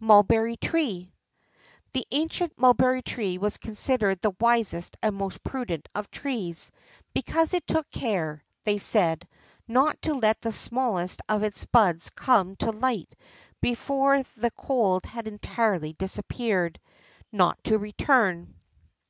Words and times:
MULBERRY 0.00 0.56
TREE. 0.56 1.12
The 1.92 2.06
ancient 2.10 2.58
mulberry 2.58 3.02
tree 3.02 3.36
was 3.36 3.58
considered 3.58 4.18
the 4.22 4.32
wisest 4.40 4.96
and 5.02 5.14
most 5.14 5.44
prudent 5.44 5.86
of 5.94 6.10
trees, 6.10 6.72
because 7.12 7.52
it 7.52 7.66
took 7.66 7.90
care, 7.90 8.42
they 8.64 8.78
said, 8.78 9.28
not 9.68 10.00
to 10.00 10.14
let 10.14 10.40
the 10.40 10.50
smallest 10.50 11.20
of 11.28 11.42
its 11.42 11.66
buds 11.66 12.08
come 12.08 12.56
to 12.56 12.70
light 12.72 13.14
before 13.60 14.22
the 14.22 14.50
cold 14.52 15.04
had 15.04 15.28
entirely 15.28 15.92
disappeared, 15.92 16.80
not 17.30 17.62
to 17.64 17.76
return. 17.76 18.54